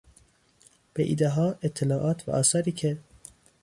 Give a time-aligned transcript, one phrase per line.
[0.93, 2.97] به ایدهها، اطلاعات و آثاری که